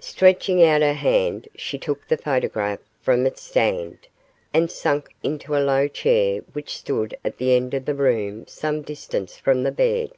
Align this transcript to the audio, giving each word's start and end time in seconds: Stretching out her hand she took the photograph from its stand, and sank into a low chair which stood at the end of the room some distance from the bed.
Stretching 0.00 0.64
out 0.64 0.80
her 0.80 0.94
hand 0.94 1.46
she 1.54 1.76
took 1.76 2.08
the 2.08 2.16
photograph 2.16 2.78
from 3.02 3.26
its 3.26 3.42
stand, 3.42 3.98
and 4.54 4.70
sank 4.70 5.10
into 5.22 5.54
a 5.54 5.60
low 5.60 5.86
chair 5.88 6.40
which 6.54 6.74
stood 6.78 7.14
at 7.22 7.36
the 7.36 7.52
end 7.52 7.74
of 7.74 7.84
the 7.84 7.94
room 7.94 8.46
some 8.46 8.80
distance 8.80 9.36
from 9.36 9.64
the 9.64 9.70
bed. 9.70 10.12